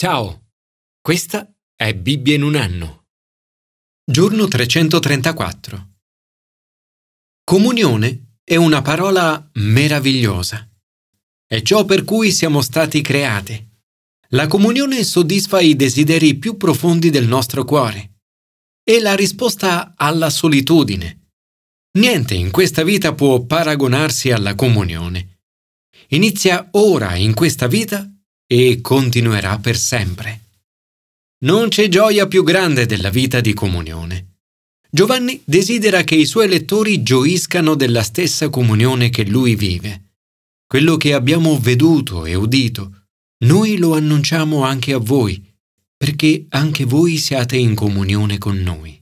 [0.00, 0.52] Ciao,
[1.00, 3.06] questa è Bibbia in un anno.
[4.08, 5.88] Giorno 334.
[7.42, 10.70] Comunione è una parola meravigliosa.
[11.44, 13.68] È ciò per cui siamo stati creati.
[14.28, 18.20] La comunione soddisfa i desideri più profondi del nostro cuore.
[18.80, 21.32] È la risposta alla solitudine.
[21.98, 25.40] Niente in questa vita può paragonarsi alla comunione.
[26.10, 28.08] Inizia ora in questa vita
[28.50, 30.40] e continuerà per sempre.
[31.44, 34.36] Non c'è gioia più grande della vita di comunione.
[34.90, 40.14] Giovanni desidera che i suoi lettori gioiscano della stessa comunione che lui vive.
[40.66, 43.04] Quello che abbiamo veduto e udito,
[43.44, 45.44] noi lo annunciamo anche a voi,
[45.94, 48.98] perché anche voi siate in comunione con noi.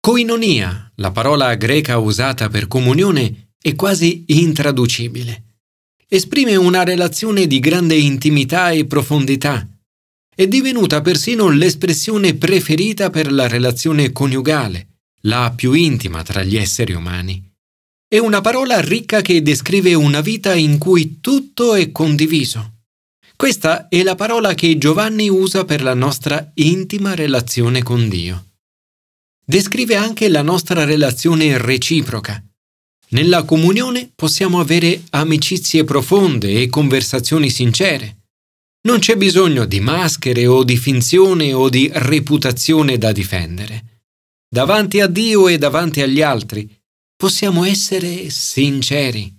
[0.00, 5.47] Coinonia, la parola greca usata per comunione, è quasi intraducibile
[6.10, 9.68] esprime una relazione di grande intimità e profondità.
[10.34, 16.94] È divenuta persino l'espressione preferita per la relazione coniugale, la più intima tra gli esseri
[16.94, 17.44] umani.
[18.08, 22.76] È una parola ricca che descrive una vita in cui tutto è condiviso.
[23.36, 28.46] Questa è la parola che Giovanni usa per la nostra intima relazione con Dio.
[29.44, 32.42] Descrive anche la nostra relazione reciproca,
[33.10, 38.16] nella comunione possiamo avere amicizie profonde e conversazioni sincere.
[38.82, 44.02] Non c'è bisogno di maschere o di finzione o di reputazione da difendere.
[44.48, 46.68] Davanti a Dio e davanti agli altri
[47.16, 49.34] possiamo essere sinceri.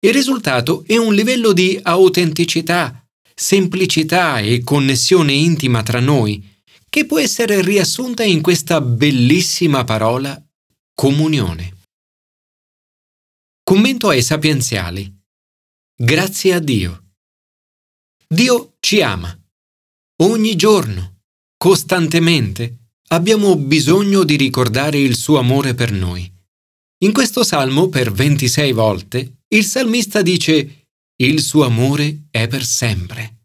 [0.00, 6.42] Il risultato è un livello di autenticità, semplicità e connessione intima tra noi
[6.88, 10.42] che può essere riassunta in questa bellissima parola
[10.94, 11.79] comunione.
[13.70, 15.08] Commento ai sapienziali.
[15.96, 17.12] Grazie a Dio.
[18.26, 19.32] Dio ci ama.
[20.22, 21.20] Ogni giorno,
[21.56, 22.78] costantemente,
[23.10, 26.28] abbiamo bisogno di ricordare il suo amore per noi.
[27.04, 33.44] In questo salmo, per 26 volte, il salmista dice Il suo amore è per sempre.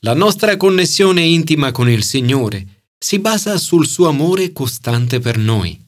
[0.00, 5.82] La nostra connessione intima con il Signore si basa sul suo amore costante per noi.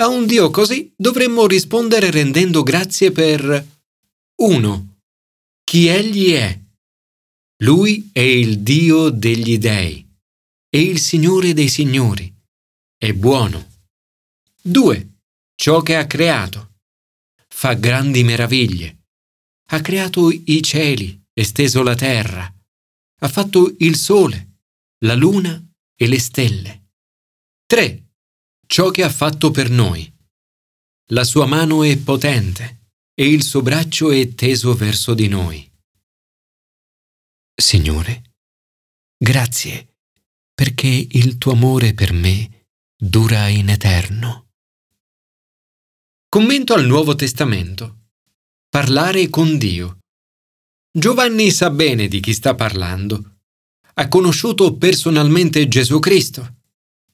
[0.00, 3.66] A un Dio così dovremmo rispondere rendendo grazie per
[4.36, 4.98] 1.
[5.64, 6.56] Chi Egli è.
[7.64, 10.08] Lui è il Dio degli dei,
[10.68, 12.32] è il Signore dei Signori,
[12.96, 13.72] è buono.
[14.62, 15.14] 2.
[15.56, 16.76] Ciò che ha creato.
[17.48, 19.06] Fa grandi meraviglie.
[19.70, 22.48] Ha creato i cieli, esteso la terra.
[23.20, 24.60] Ha fatto il sole,
[24.98, 25.60] la luna
[25.96, 26.90] e le stelle.
[27.66, 28.07] 3
[28.68, 30.12] ciò che ha fatto per noi.
[31.12, 35.66] La sua mano è potente e il suo braccio è teso verso di noi.
[37.54, 38.34] Signore,
[39.16, 39.94] grazie
[40.54, 44.50] perché il tuo amore per me dura in eterno.
[46.28, 48.10] Commento al Nuovo Testamento.
[48.68, 50.00] Parlare con Dio.
[50.92, 53.38] Giovanni sa bene di chi sta parlando.
[53.94, 56.57] Ha conosciuto personalmente Gesù Cristo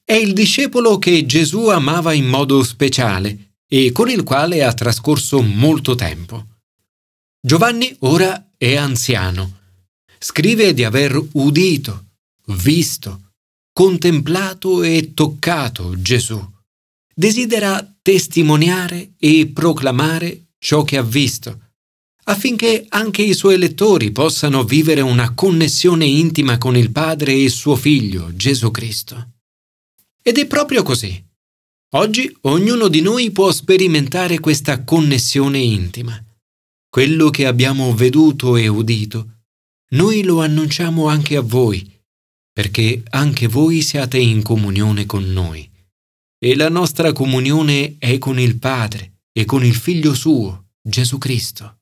[0.07, 5.41] è il discepolo che Gesù amava in modo speciale e con il quale ha trascorso
[5.41, 6.45] molto tempo.
[7.41, 9.61] Giovanni ora è anziano.
[10.19, 12.05] Scrive di aver udito,
[12.47, 13.31] visto,
[13.73, 16.39] contemplato e toccato Gesù.
[17.13, 21.71] Desidera testimoniare e proclamare ciò che ha visto,
[22.25, 27.75] affinché anche i suoi lettori possano vivere una connessione intima con il Padre e suo
[27.75, 29.34] Figlio, Gesù Cristo.
[30.27, 31.23] Ed è proprio così.
[31.93, 36.19] Oggi ognuno di noi può sperimentare questa connessione intima.
[36.89, 39.41] Quello che abbiamo veduto e udito,
[39.91, 41.87] noi lo annunciamo anche a voi,
[42.51, 45.69] perché anche voi siate in comunione con noi.
[46.39, 51.81] E la nostra comunione è con il Padre e con il Figlio suo, Gesù Cristo.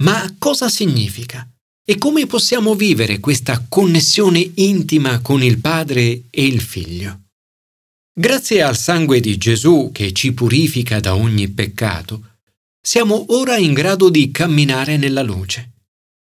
[0.00, 1.50] Ma cosa significa?
[1.82, 7.22] E come possiamo vivere questa connessione intima con il Padre e il Figlio?
[8.18, 12.38] Grazie al sangue di Gesù che ci purifica da ogni peccato,
[12.80, 15.74] siamo ora in grado di camminare nella luce.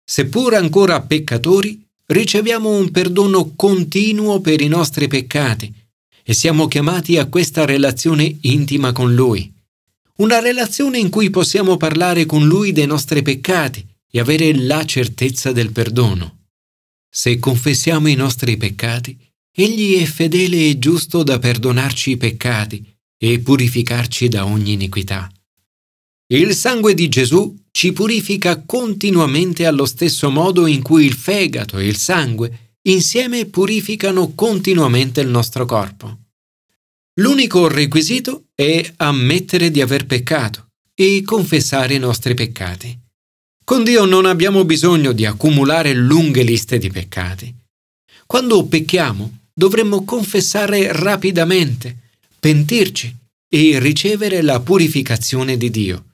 [0.05, 5.73] Seppur ancora peccatori, riceviamo un perdono continuo per i nostri peccati
[6.21, 9.51] e siamo chiamati a questa relazione intima con Lui.
[10.17, 15.51] Una relazione in cui possiamo parlare con Lui dei nostri peccati e avere la certezza
[15.51, 16.49] del perdono.
[17.09, 19.17] Se confessiamo i nostri peccati,
[19.51, 22.85] Egli è fedele e giusto da perdonarci i peccati
[23.17, 25.29] e purificarci da ogni iniquità.
[26.31, 31.87] Il sangue di Gesù ci purifica continuamente allo stesso modo in cui il fegato e
[31.87, 36.17] il sangue insieme purificano continuamente il nostro corpo.
[37.19, 42.97] L'unico requisito è ammettere di aver peccato e confessare i nostri peccati.
[43.63, 47.53] Con Dio non abbiamo bisogno di accumulare lunghe liste di peccati.
[48.25, 53.13] Quando pecchiamo dovremmo confessare rapidamente, pentirci
[53.49, 56.05] e ricevere la purificazione di Dio.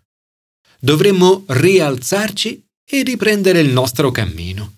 [0.80, 4.77] Dovremmo rialzarci e riprendere il nostro cammino.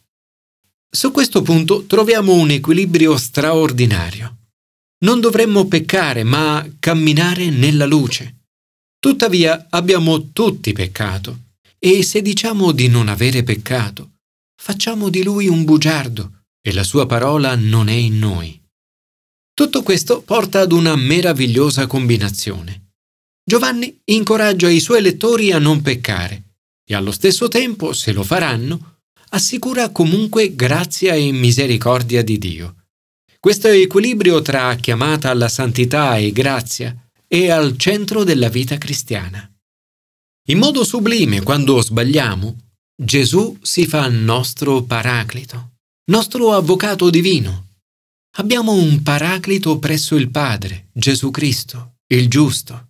[0.90, 4.36] Su questo punto troviamo un equilibrio straordinario.
[5.06, 8.48] Non dovremmo peccare, ma camminare nella luce.
[9.00, 11.40] Tuttavia abbiamo tutti peccato
[11.80, 14.16] e se diciamo di non avere peccato,
[14.62, 16.37] facciamo di lui un bugiardo
[16.68, 18.62] e la sua parola non è in noi.
[19.54, 22.90] Tutto questo porta ad una meravigliosa combinazione.
[23.42, 26.56] Giovanni incoraggia i suoi lettori a non peccare
[26.86, 28.98] e allo stesso tempo, se lo faranno,
[29.30, 32.76] assicura comunque grazia e misericordia di Dio.
[33.40, 36.94] Questo equilibrio tra chiamata alla santità e grazia
[37.26, 39.50] è al centro della vita cristiana.
[40.50, 42.58] In modo sublime, quando sbagliamo,
[42.94, 45.77] Gesù si fa nostro paraclito,
[46.10, 47.68] nostro avvocato divino.
[48.38, 52.90] Abbiamo un paraclito presso il Padre, Gesù Cristo, il giusto.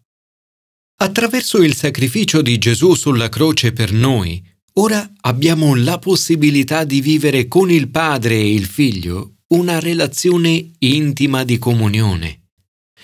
[0.99, 4.43] Attraverso il sacrificio di Gesù sulla croce per noi,
[4.79, 11.43] Ora abbiamo la possibilità di vivere con il Padre e il Figlio una relazione intima
[11.43, 12.41] di comunione.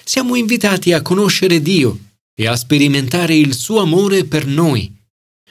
[0.04, 1.98] Siamo invitati a conoscere Dio
[2.36, 4.94] e a sperimentare il suo amore per noi.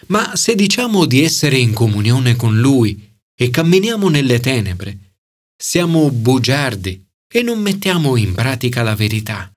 [0.08, 3.11] Ma se diciamo di essere in comunione con Lui
[3.42, 5.16] e camminiamo nelle tenebre,
[5.56, 9.50] siamo bugiardi e non mettiamo in pratica la verità.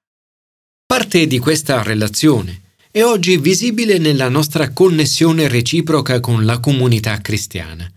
[0.87, 7.87] Parte di questa relazione è oggi visibile nella nostra connessione reciproca con la comunità cristiana.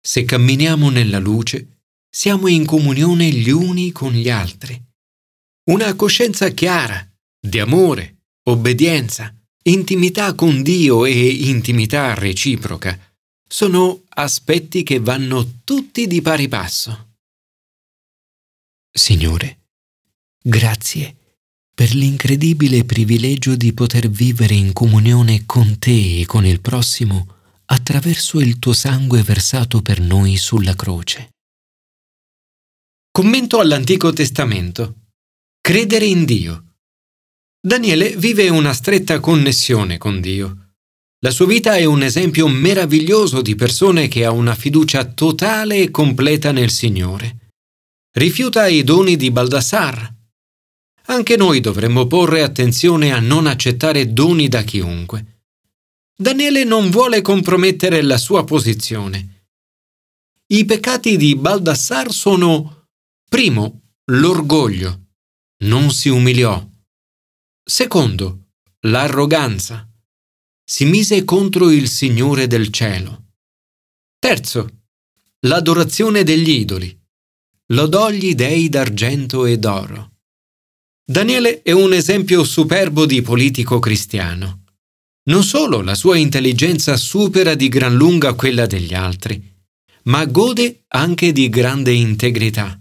[0.00, 4.82] Se camminiamo nella luce, siamo in comunione gli uni con gli altri.
[5.70, 7.06] Una coscienza chiara,
[7.38, 9.34] di amore, obbedienza,
[9.64, 12.98] intimità con Dio e intimità reciproca
[13.48, 17.14] sono aspetti che vanno tutti di pari passo.
[18.90, 19.60] Signore,
[20.42, 21.16] grazie
[21.78, 27.36] per l'incredibile privilegio di poter vivere in comunione con te e con il prossimo
[27.66, 31.30] attraverso il tuo sangue versato per noi sulla croce.
[33.12, 35.10] Commento all'Antico Testamento.
[35.60, 36.74] Credere in Dio.
[37.60, 40.67] Daniele vive una stretta connessione con Dio.
[41.20, 45.90] La sua vita è un esempio meraviglioso di persone che ha una fiducia totale e
[45.90, 47.52] completa nel Signore.
[48.12, 50.14] Rifiuta i doni di Baldassar,
[51.10, 55.42] anche noi dovremmo porre attenzione a non accettare doni da chiunque.
[56.14, 59.46] Daniele non vuole compromettere la sua posizione.
[60.48, 62.88] I peccati di Baldassar sono,
[63.28, 65.06] primo, l'orgoglio.
[65.64, 66.62] Non si umiliò.
[67.64, 68.48] Secondo,
[68.80, 69.87] l'arroganza.
[70.70, 73.28] Si mise contro il Signore del cielo.
[74.18, 74.82] Terzo,
[75.46, 76.94] l'adorazione degli idoli.
[77.68, 80.18] Lodò gli dei d'argento e d'oro.
[81.02, 84.64] Daniele è un esempio superbo di politico cristiano.
[85.30, 89.42] Non solo la sua intelligenza supera di gran lunga quella degli altri,
[90.02, 92.78] ma gode anche di grande integrità.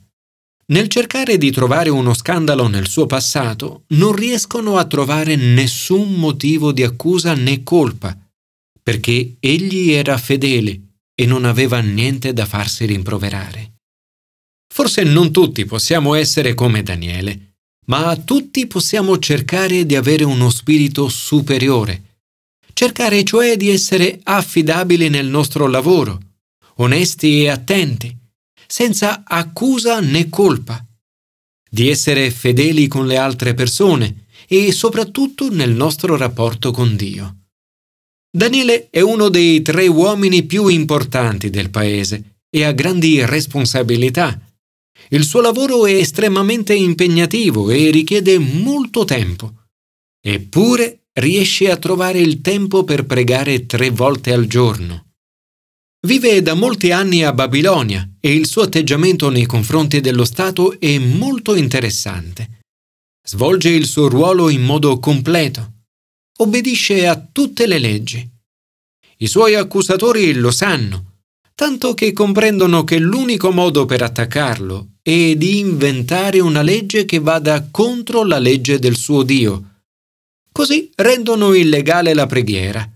[0.69, 6.73] Nel cercare di trovare uno scandalo nel suo passato, non riescono a trovare nessun motivo
[6.73, 8.17] di accusa né colpa,
[8.83, 10.81] perché egli era fedele
[11.15, 13.75] e non aveva niente da farsi rimproverare.
[14.73, 17.53] Forse non tutti possiamo essere come Daniele,
[17.85, 22.19] ma tutti possiamo cercare di avere uno spirito superiore,
[22.73, 26.19] cercare cioè di essere affidabili nel nostro lavoro,
[26.75, 28.15] onesti e attenti,
[28.67, 30.85] senza accusa né colpa,
[31.69, 37.35] di essere fedeli con le altre persone e soprattutto nel nostro rapporto con Dio.
[38.29, 44.39] Daniele è uno dei tre uomini più importanti del paese e ha grandi responsabilità
[45.09, 49.67] il suo lavoro è estremamente impegnativo e richiede molto tempo.
[50.21, 55.06] Eppure riesce a trovare il tempo per pregare tre volte al giorno.
[56.05, 60.97] Vive da molti anni a Babilonia e il suo atteggiamento nei confronti dello Stato è
[60.99, 62.59] molto interessante.
[63.23, 65.73] Svolge il suo ruolo in modo completo.
[66.37, 68.29] Obbedisce a tutte le leggi.
[69.17, 71.07] I suoi accusatori lo sanno
[71.57, 77.69] tanto che comprendono che l'unico modo per attaccarlo è di inventare una legge che vada
[77.71, 79.79] contro la legge del suo Dio.
[80.51, 82.87] Così rendono illegale la preghiera.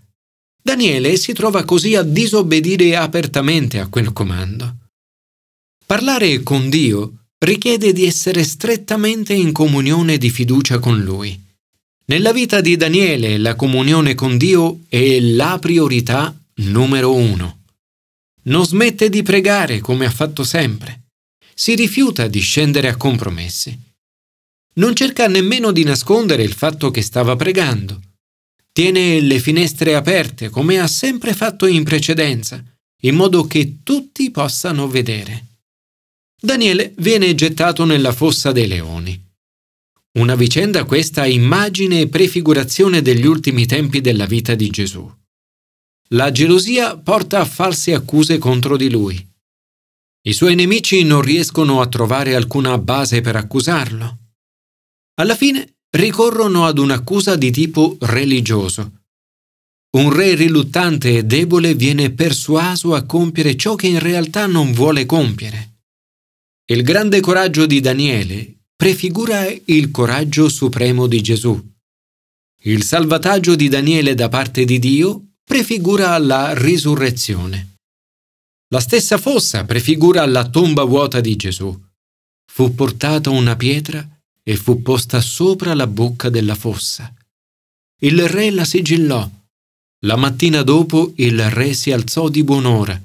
[0.62, 4.78] Daniele si trova così a disobbedire apertamente a quel comando.
[5.86, 11.40] Parlare con Dio richiede di essere strettamente in comunione di fiducia con Lui.
[12.06, 17.64] Nella vita di Daniele la comunione con Dio è la priorità numero uno.
[18.44, 21.08] Non smette di pregare come ha fatto sempre.
[21.54, 23.78] Si rifiuta di scendere a compromessi.
[24.74, 28.02] Non cerca nemmeno di nascondere il fatto che stava pregando.
[28.74, 32.64] Tiene le finestre aperte come ha sempre fatto in precedenza,
[33.02, 35.48] in modo che tutti possano vedere.
[36.40, 39.30] Daniele viene gettato nella fossa dei leoni.
[40.20, 45.10] Una vicenda questa immagine e prefigurazione degli ultimi tempi della vita di Gesù.
[46.10, 49.30] La gelosia porta a false accuse contro di lui.
[50.24, 54.18] I suoi nemici non riescono a trovare alcuna base per accusarlo.
[55.16, 59.00] Alla fine ricorrono ad un'accusa di tipo religioso.
[59.98, 65.06] Un re riluttante e debole viene persuaso a compiere ciò che in realtà non vuole
[65.06, 65.80] compiere.
[66.72, 71.62] Il grande coraggio di Daniele prefigura il coraggio supremo di Gesù.
[72.64, 77.76] Il salvataggio di Daniele da parte di Dio prefigura la risurrezione.
[78.70, 81.78] La stessa fossa prefigura la tomba vuota di Gesù.
[82.50, 84.08] Fu portata una pietra
[84.44, 87.14] e fu posta sopra la bocca della fossa.
[88.02, 89.30] Il re la sigillò.
[90.06, 93.00] La mattina dopo il re si alzò di buon'ora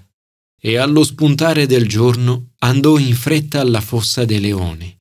[0.58, 4.96] e allo spuntare del giorno andò in fretta alla fossa dei leoni.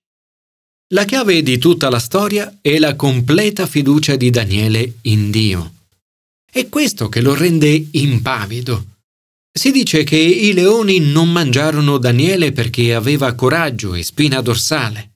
[0.93, 5.73] La chiave di tutta la storia è la completa fiducia di Daniele in Dio.
[6.51, 8.85] È questo che lo rende impavido.
[9.51, 15.14] Si dice che i leoni non mangiarono Daniele perché aveva coraggio e spina dorsale.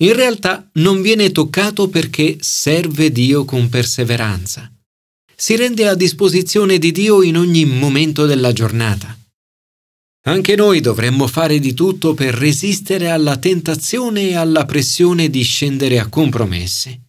[0.00, 4.72] In realtà non viene toccato perché serve Dio con perseveranza.
[5.34, 9.16] Si rende a disposizione di Dio in ogni momento della giornata.
[10.26, 15.98] Anche noi dovremmo fare di tutto per resistere alla tentazione e alla pressione di scendere
[15.98, 17.00] a compromessi.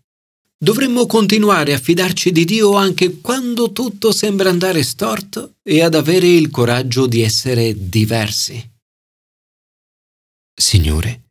[0.58, 6.28] Dovremmo continuare a fidarci di Dio anche quando tutto sembra andare storto e ad avere
[6.28, 8.72] il coraggio di essere diversi.
[10.54, 11.29] Signore,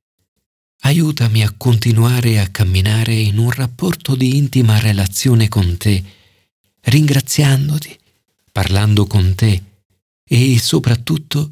[0.81, 6.03] aiutami a continuare a camminare in un rapporto di intima relazione con te,
[6.81, 7.99] ringraziandoti,
[8.53, 9.63] parlando con te
[10.25, 11.51] e soprattutto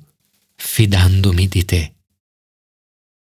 [0.54, 1.95] fidandomi di te.